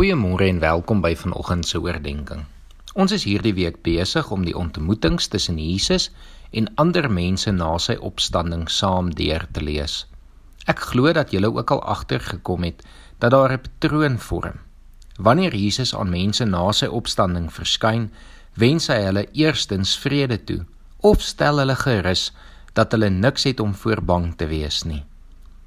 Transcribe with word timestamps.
Goeiemôre 0.00 0.46
en 0.48 0.62
welkom 0.62 1.02
by 1.04 1.10
vanoggend 1.12 1.66
se 1.68 1.76
oordeenking. 1.76 2.46
Ons 2.96 3.12
is 3.12 3.26
hierdie 3.28 3.52
week 3.52 3.82
besig 3.84 4.30
om 4.32 4.46
die 4.46 4.54
ontmoetings 4.56 5.26
tussen 5.28 5.58
Jesus 5.60 6.06
en 6.56 6.70
ander 6.80 7.10
mense 7.12 7.52
na 7.52 7.74
sy 7.76 7.98
opstanding 8.00 8.62
saam 8.72 9.10
deur 9.18 9.44
te 9.52 9.60
lees. 9.60 10.06
Ek 10.64 10.80
glo 10.88 11.12
dat 11.12 11.34
julle 11.36 11.50
ook 11.52 11.74
al 11.76 11.84
agtergekom 11.84 12.64
het 12.64 12.80
dat 13.20 13.36
daar 13.36 13.52
'n 13.52 13.60
patroon 13.66 14.16
vorm. 14.18 14.56
Wanneer 15.18 15.54
Jesus 15.54 15.94
aan 15.94 16.08
mense 16.08 16.44
na 16.48 16.72
sy 16.72 16.86
opstanding 16.86 17.52
verskyn, 17.52 18.10
wens 18.56 18.88
hy 18.88 19.04
hulle 19.04 19.28
eerstens 19.32 19.98
vrede 19.98 20.44
toe 20.44 20.64
of 21.00 21.20
stel 21.20 21.58
hulle 21.58 21.76
gerus 21.76 22.32
dat 22.72 22.92
hulle 22.92 23.10
niks 23.10 23.44
het 23.44 23.60
om 23.60 23.74
voor 23.74 24.00
bang 24.00 24.32
te 24.36 24.46
wees 24.46 24.82
nie. 24.84 25.04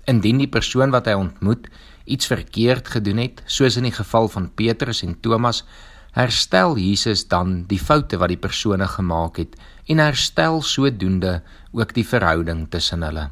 Indien 0.06 0.38
die 0.38 0.52
persoon 0.52 0.92
wat 0.92 1.08
hy 1.08 1.14
ontmoet 1.16 1.70
iets 2.04 2.28
verkeerd 2.28 2.88
gedoen 2.88 3.22
het, 3.24 3.44
soos 3.46 3.78
in 3.80 3.88
die 3.88 3.96
geval 3.96 4.28
van 4.28 4.50
Petrus 4.52 5.04
en 5.04 5.16
Thomas, 5.24 5.64
herstel 6.14 6.76
Jesus 6.78 7.28
dan 7.28 7.64
die 7.70 7.80
foute 7.80 8.20
wat 8.22 8.30
die 8.30 8.42
persone 8.42 8.88
gemaak 8.88 9.40
het 9.42 9.56
en 9.90 10.02
herstel 10.04 10.62
sodoende 10.62 11.42
ook 11.72 11.96
die 11.96 12.06
verhouding 12.06 12.68
tussen 12.70 13.04
hulle. 13.04 13.30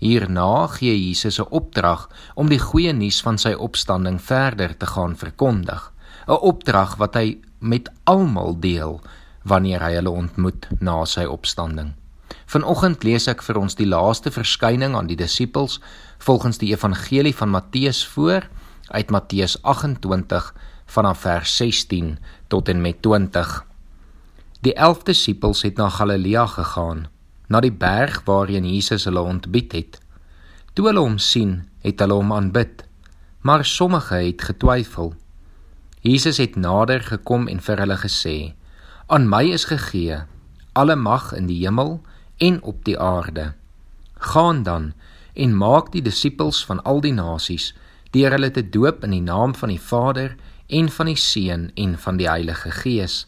Hierna 0.00 0.66
gee 0.66 0.96
Jesus 0.96 1.38
'n 1.38 1.46
opdrag 1.50 2.08
om 2.34 2.48
die 2.48 2.58
goeie 2.58 2.92
nuus 2.92 3.20
van 3.22 3.38
sy 3.38 3.52
opstanding 3.52 4.20
verder 4.20 4.76
te 4.76 4.86
gaan 4.86 5.16
verkondig, 5.16 5.92
'n 6.26 6.40
opdrag 6.40 6.96
wat 6.96 7.14
hy 7.14 7.38
met 7.58 7.90
almal 8.04 8.58
deel 8.60 9.00
wanneer 9.44 9.80
hy 9.80 9.92
hulle 9.94 10.10
ontmoet 10.10 10.68
na 10.80 11.04
sy 11.04 11.24
opstanding. 11.24 11.92
Vanoggend 12.50 13.04
lees 13.06 13.28
ek 13.30 13.44
vir 13.46 13.60
ons 13.60 13.76
die 13.78 13.86
laaste 13.86 14.32
verskyning 14.34 14.96
aan 14.98 15.06
die 15.06 15.18
disippels 15.18 15.76
volgens 16.18 16.58
die 16.58 16.72
evangelie 16.72 17.30
van 17.38 17.52
Matteus 17.54 18.00
voor 18.10 18.48
uit 18.88 19.12
Matteus 19.14 19.54
28 19.62 20.48
vanaf 20.90 21.20
vers 21.22 21.52
16 21.60 22.16
tot 22.50 22.72
en 22.72 22.82
met 22.82 22.98
20. 23.06 23.52
Die 24.66 24.74
11 24.74 25.06
disippels 25.12 25.62
het 25.62 25.78
na 25.78 25.86
Galilea 25.94 26.48
gegaan, 26.56 27.06
na 27.46 27.62
die 27.62 27.70
berg 27.70 28.18
waarheen 28.26 28.66
Jesus 28.66 29.06
hulle 29.06 29.22
ontbied 29.22 29.78
het. 29.78 30.00
Toe 30.74 30.90
hulle 30.90 31.06
hom 31.06 31.20
sien, 31.22 31.68
het 31.86 32.02
hulle 32.02 32.18
hom 32.18 32.34
aanbid, 32.34 32.82
maar 33.46 33.62
sommige 33.64 34.24
het 34.26 34.42
getwyfel. 34.50 35.14
Jesus 36.02 36.42
het 36.42 36.58
nader 36.58 37.06
gekom 37.14 37.46
en 37.46 37.62
vir 37.62 37.86
hulle 37.86 38.02
gesê: 38.02 38.54
"Aan 39.06 39.30
my 39.30 39.44
is 39.54 39.70
gegee 39.70 40.24
alle 40.72 40.96
mag 40.96 41.32
in 41.36 41.46
die 41.46 41.62
hemel 41.62 42.00
en 42.40 42.62
op 42.62 42.84
die 42.88 42.96
aarde. 42.98 43.52
Gaan 44.32 44.62
dan 44.62 44.92
en 45.34 45.56
maak 45.56 45.92
die 45.92 46.02
disippels 46.02 46.64
van 46.66 46.82
al 46.88 47.00
die 47.04 47.14
nasies 47.14 47.70
deur 48.14 48.34
hulle 48.34 48.50
te 48.50 48.64
doop 48.64 49.04
in 49.06 49.14
die 49.14 49.24
naam 49.24 49.54
van 49.54 49.70
die 49.72 49.80
Vader 49.80 50.34
en 50.66 50.88
van 50.90 51.10
die 51.10 51.18
Seun 51.18 51.68
en 51.74 51.96
van 51.98 52.18
die 52.18 52.28
Heilige 52.28 52.72
Gees 52.82 53.24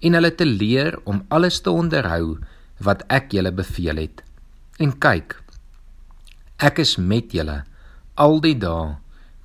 en 0.00 0.16
hulle 0.16 0.32
te 0.34 0.46
leer 0.46 0.96
om 1.04 1.24
alles 1.28 1.60
te 1.64 1.72
onderhou 1.72 2.38
wat 2.84 3.04
ek 3.12 3.34
julle 3.36 3.52
beveel 3.52 4.00
het. 4.00 4.22
En 4.80 4.94
kyk, 4.96 5.36
ek 6.60 6.80
is 6.84 6.96
met 6.96 7.34
julle 7.36 7.62
al 8.20 8.40
die 8.44 8.56
dae 8.60 8.96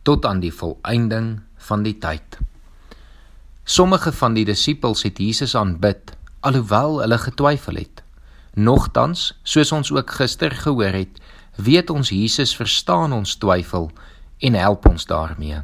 tot 0.08 0.26
aan 0.30 0.40
die 0.44 0.54
volëinding 0.54 1.40
van 1.68 1.84
die 1.84 1.98
tyd. 2.00 2.40
Sommige 3.66 4.14
van 4.14 4.36
die 4.38 4.46
disippels 4.46 5.04
het 5.08 5.20
Jesus 5.20 5.56
aanbid 5.58 6.14
alhoewel 6.46 7.02
hulle 7.02 7.18
getwyfel 7.18 7.82
het. 7.82 8.05
Nogtans, 8.56 9.34
soos 9.44 9.72
ons 9.76 9.92
ook 9.92 10.12
gister 10.16 10.52
gehoor 10.52 10.96
het, 10.96 11.20
weet 11.60 11.90
ons 11.92 12.10
Jesus 12.10 12.56
verstaan 12.56 13.12
ons 13.12 13.36
twyfel 13.36 13.90
en 14.40 14.56
help 14.56 14.88
ons 14.88 15.06
daarmee. 15.06 15.60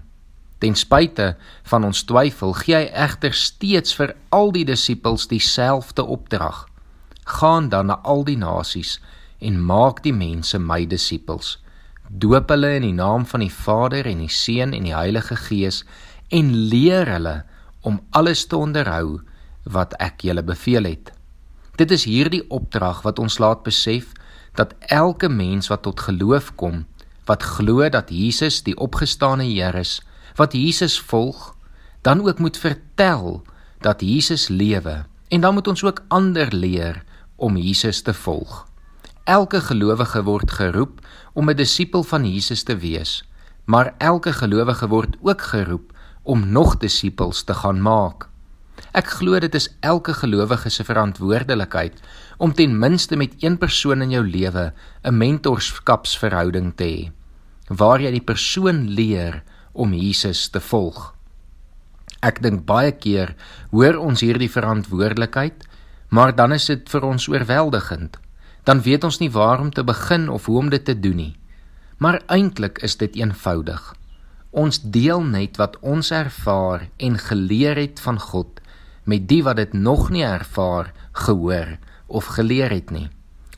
Ten 0.59 0.75
spyte 0.75 1.37
van 1.71 1.87
ons 1.87 2.03
twyfel, 2.03 2.51
gee 2.53 2.75
hy 2.75 2.89
egter 2.91 3.33
steeds 3.33 3.95
vir 3.95 4.11
al 4.29 4.51
die 4.51 4.65
disippels 4.67 5.29
dieselfde 5.31 6.03
opdrag: 6.03 6.65
Gaan 7.25 7.69
dan 7.71 7.87
na 7.87 7.97
al 8.03 8.25
die 8.27 8.37
nasies 8.37 8.99
en 9.39 9.63
maak 9.63 10.03
die 10.03 10.13
mense 10.13 10.59
my 10.59 10.83
disippels. 10.85 11.57
Doop 12.11 12.51
hulle 12.51 12.75
in 12.75 12.89
die 12.89 12.97
naam 12.97 13.23
van 13.25 13.39
die 13.39 13.53
Vader 13.53 14.05
en 14.05 14.19
die 14.19 14.29
Seun 14.29 14.75
en 14.75 14.83
die 14.83 14.95
Heilige 14.95 15.39
Gees 15.39 15.85
en 16.29 16.51
leer 16.67 17.07
hulle 17.07 17.37
om 17.87 18.01
alles 18.11 18.45
te 18.51 18.59
onderhou 18.59 19.21
wat 19.63 19.95
ek 20.03 20.27
julle 20.27 20.43
beveel 20.43 20.91
het. 20.91 21.15
Dit 21.81 21.89
is 21.91 22.03
hierdie 22.05 22.43
opdrag 22.53 22.99
wat 23.01 23.17
ons 23.17 23.39
laat 23.41 23.63
besef 23.65 24.11
dat 24.59 24.75
elke 24.93 25.29
mens 25.33 25.71
wat 25.71 25.81
tot 25.87 26.03
geloof 26.05 26.51
kom, 26.61 26.83
wat 27.25 27.41
glo 27.57 27.87
dat 27.89 28.11
Jesus 28.13 28.59
die 28.67 28.75
opgestane 28.77 29.47
Here 29.49 29.81
is, 29.81 29.95
wat 30.37 30.53
Jesus 30.53 30.99
volg, 30.99 31.55
dan 32.05 32.21
ook 32.21 32.37
moet 32.37 32.59
vertel 32.61 33.41
dat 33.81 34.05
Jesus 34.05 34.47
lewe 34.53 35.05
en 35.33 35.41
dan 35.41 35.57
moet 35.57 35.67
ons 35.73 35.83
ook 35.83 36.03
ander 36.07 36.53
leer 36.53 37.01
om 37.35 37.57
Jesus 37.57 38.01
te 38.05 38.13
volg. 38.13 38.67
Elke 39.23 39.61
gelowige 39.61 40.21
word 40.23 40.51
geroep 40.51 41.01
om 41.33 41.49
'n 41.49 41.57
disipel 41.57 42.03
van 42.03 42.25
Jesus 42.25 42.63
te 42.63 42.77
wees, 42.77 43.25
maar 43.65 43.95
elke 43.97 44.33
gelowige 44.33 44.87
word 44.87 45.17
ook 45.21 45.41
geroep 45.41 45.97
om 46.21 46.51
nog 46.51 46.77
disippels 46.77 47.43
te 47.43 47.53
gaan 47.53 47.81
maak. 47.81 48.30
Ek 48.91 49.07
glo 49.07 49.39
dit 49.39 49.53
is 49.55 49.69
elke 49.87 50.11
gelowige 50.19 50.69
se 50.69 50.83
verantwoordelikheid 50.83 52.01
om 52.43 52.51
ten 52.51 52.73
minste 52.75 53.15
met 53.15 53.37
een 53.39 53.55
persoon 53.57 54.01
in 54.03 54.11
jou 54.11 54.23
lewe 54.27 54.73
'n 55.03 55.17
mentorskapsverhouding 55.17 56.75
te 56.75 56.83
hê 56.83 57.11
waar 57.69 58.01
jy 58.01 58.11
die 58.11 58.27
persoon 58.27 58.89
leer 58.89 59.43
om 59.71 59.93
Jesus 59.93 60.49
te 60.49 60.59
volg. 60.59 61.15
Ek 62.21 62.41
dink 62.41 62.65
baie 62.65 62.91
keer 62.91 63.35
hoor 63.71 63.95
ons 63.95 64.21
hierdie 64.21 64.51
verantwoordelikheid, 64.51 65.63
maar 66.09 66.35
dan 66.35 66.51
is 66.51 66.65
dit 66.65 66.89
vir 66.89 67.03
ons 67.03 67.27
oorweldigend. 67.27 68.17
Dan 68.63 68.81
weet 68.81 69.03
ons 69.03 69.19
nie 69.19 69.31
waar 69.31 69.59
om 69.59 69.71
te 69.71 69.83
begin 69.83 70.29
of 70.29 70.45
hoe 70.45 70.57
om 70.57 70.69
dit 70.69 70.85
te 70.85 70.99
doen 70.99 71.15
nie. 71.15 71.35
Maar 71.97 72.21
eintlik 72.27 72.77
is 72.83 72.97
dit 72.97 73.15
eenvoudig. 73.15 73.95
Ons 74.51 74.81
deel 74.81 75.23
net 75.23 75.57
wat 75.57 75.79
ons 75.79 76.11
ervaar 76.11 76.89
en 76.97 77.17
geleer 77.17 77.75
het 77.75 77.99
van 77.99 78.19
God 78.19 78.61
met 79.03 79.27
die 79.27 79.41
wat 79.43 79.55
dit 79.55 79.73
nog 79.73 80.09
nie 80.09 80.23
ervaar, 80.23 80.93
gehoor 81.11 81.77
of 82.07 82.25
geleer 82.37 82.71
het 82.71 82.91
nie. 82.91 83.09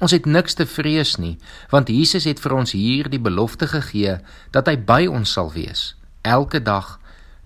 Ons 0.04 0.12
het 0.12 0.26
niks 0.26 0.54
te 0.60 0.66
vrees 0.68 1.16
nie, 1.18 1.38
want 1.72 1.90
Jesus 1.90 2.26
het 2.28 2.42
vir 2.44 2.56
ons 2.58 2.74
hier 2.76 3.10
die 3.10 3.22
belofte 3.22 3.68
gegee 3.72 4.18
dat 4.52 4.68
hy 4.68 4.78
by 4.78 5.06
ons 5.08 5.32
sal 5.32 5.52
wees 5.54 5.94
elke 6.24 6.62
dag 6.64 7.00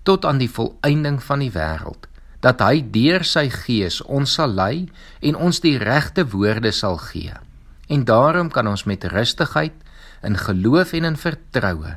tot 0.06 0.24
aan 0.24 0.38
die 0.38 0.50
volëinding 0.50 1.18
van 1.22 1.42
die 1.42 1.52
wêreld. 1.52 2.06
Dat 2.40 2.62
hy 2.62 2.80
deur 2.94 3.24
sy 3.26 3.48
gees 3.50 3.98
ons 4.06 4.36
sal 4.38 4.54
lei 4.54 4.86
en 5.20 5.36
ons 5.36 5.58
die 5.60 5.74
regte 5.82 6.24
woorde 6.30 6.70
sal 6.72 6.96
gee. 7.10 7.34
En 7.90 8.04
daarom 8.06 8.50
kan 8.54 8.68
ons 8.70 8.84
met 8.86 9.04
rustigheid 9.04 9.74
in 10.22 10.38
geloof 10.38 10.94
en 10.94 11.10
in 11.10 11.18
vertroue 11.18 11.96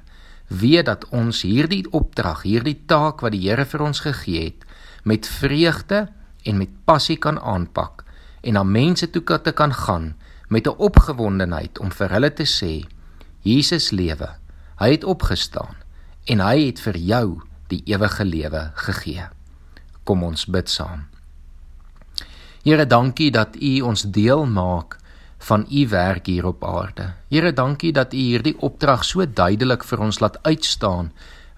weet 0.52 0.86
dat 0.86 1.06
ons 1.16 1.46
hierdie 1.48 1.86
opdrag, 1.96 2.42
hierdie 2.44 2.82
taak 2.86 3.22
wat 3.24 3.32
die 3.32 3.46
Here 3.46 3.66
vir 3.66 3.86
ons 3.86 4.02
gegee 4.04 4.50
het, 4.50 4.66
met 5.04 5.28
vreugde 5.28 6.08
en 6.44 6.58
met 6.58 6.70
passie 6.86 7.18
kan 7.18 7.40
aanpak 7.40 8.04
en 8.42 8.54
na 8.54 8.64
mense 8.64 9.10
toe 9.10 9.24
te 9.42 9.52
kan 9.52 9.74
gaan 9.74 10.16
met 10.48 10.68
'n 10.68 10.78
opgewondenheid 10.78 11.80
om 11.80 11.92
vir 11.92 12.10
hulle 12.10 12.34
te 12.34 12.46
sê 12.46 12.88
Jesus 13.42 13.92
lewe. 13.92 14.30
Hy 14.78 14.92
het 14.92 15.04
opgestaan 15.04 15.76
en 16.26 16.40
hy 16.40 16.66
het 16.66 16.80
vir 16.80 16.98
jou 16.98 17.42
die 17.68 17.82
ewige 17.86 18.26
lewe 18.26 18.72
gegee. 18.76 19.26
Kom 20.04 20.24
ons 20.24 20.46
bid 20.46 20.70
saam. 20.70 21.08
Here, 22.64 22.86
dankie 22.86 23.32
dat 23.32 23.56
U 23.56 23.82
ons 23.82 24.02
deel 24.02 24.46
maak 24.46 24.98
van 25.38 25.66
U 25.72 25.88
werk 25.88 26.26
hier 26.26 26.46
op 26.46 26.64
aarde. 26.64 27.14
Here, 27.30 27.54
dankie 27.54 27.92
dat 27.92 28.14
U 28.14 28.18
hierdie 28.18 28.58
opdrag 28.62 29.06
so 29.06 29.26
duidelik 29.26 29.84
vir 29.84 30.00
ons 30.00 30.20
laat 30.20 30.38
uitstaan 30.44 31.12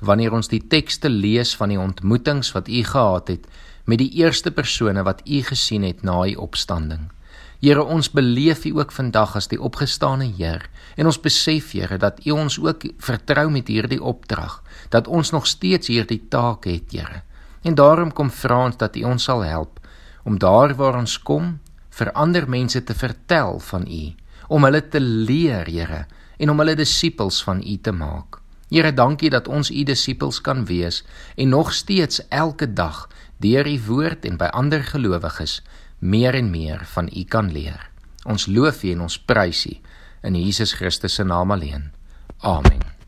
wanneer 0.04 0.36
ons 0.36 0.52
die 0.52 0.62
tekste 0.68 1.10
lees 1.10 1.56
van 1.56 1.72
die 1.72 1.80
ontmoetings 1.80 2.52
wat 2.56 2.68
u 2.68 2.84
gehad 2.84 3.32
het 3.32 3.48
met 3.86 4.00
die 4.00 4.12
eerste 4.20 4.52
persone 4.52 5.04
wat 5.04 5.24
u 5.26 5.42
gesien 5.44 5.84
het 5.84 6.04
na 6.04 6.24
u 6.28 6.36
opstanding. 6.36 7.10
Here, 7.64 7.84
ons 7.84 8.10
beleef 8.12 8.66
u 8.68 8.74
ook 8.80 8.92
vandag 8.92 9.38
as 9.40 9.48
die 9.48 9.60
opgestane 9.60 10.28
Heer 10.36 10.66
en 11.00 11.08
ons 11.08 11.20
besef 11.24 11.72
Here 11.72 11.98
dat 11.98 12.20
u 12.28 12.36
ons 12.36 12.60
ook 12.60 12.84
vertrou 13.00 13.48
met 13.50 13.72
hierdie 13.72 14.02
opdrag, 14.04 14.60
dat 14.92 15.08
ons 15.08 15.32
nog 15.32 15.48
steeds 15.48 15.88
hierdie 15.88 16.20
taak 16.28 16.68
het, 16.68 16.92
Here. 16.92 17.24
En 17.64 17.80
daarom 17.80 18.12
kom 18.12 18.32
vra 18.32 18.66
ons 18.66 18.78
dat 18.78 19.00
u 19.00 19.06
ons 19.08 19.24
sal 19.24 19.46
help 19.48 19.80
om 20.24 20.40
daar 20.40 20.76
waar 20.76 21.00
ons 21.00 21.18
kom 21.20 21.60
vir 21.96 22.12
ander 22.12 22.50
mense 22.50 22.84
te 22.84 22.94
vertel 22.96 23.60
van 23.60 23.88
u, 23.88 24.04
om 24.48 24.64
hulle 24.68 24.84
te 24.84 25.00
leer, 25.00 25.68
Here, 25.68 26.06
en 26.40 26.52
om 26.52 26.60
hulle 26.60 26.76
disippels 26.76 27.44
van 27.48 27.64
u 27.64 27.78
te 27.80 27.96
maak. 27.96 28.43
Here, 28.74 28.90
dankie 28.90 29.30
dat 29.30 29.46
ons 29.48 29.70
u 29.70 29.84
disippels 29.86 30.40
kan 30.42 30.64
wees 30.66 31.04
en 31.38 31.52
nog 31.54 31.74
steeds 31.78 32.24
elke 32.34 32.66
dag 32.74 33.06
deur 33.38 33.68
u 33.70 33.76
woord 33.86 34.26
en 34.26 34.40
by 34.42 34.50
ander 34.50 34.82
gelowiges 34.82 35.60
meer 36.00 36.34
en 36.34 36.50
meer 36.50 36.82
van 36.96 37.10
u 37.14 37.24
kan 37.24 37.52
leer. 37.54 37.90
Ons 38.26 38.48
loof 38.50 38.82
u 38.84 38.96
en 38.96 39.06
ons 39.06 39.20
prys 39.20 39.66
u 39.70 39.78
in 40.24 40.40
Jesus 40.42 40.74
Christus 40.74 41.20
se 41.20 41.24
naam 41.24 41.52
alleen. 41.52 41.92
Amen. 42.42 43.03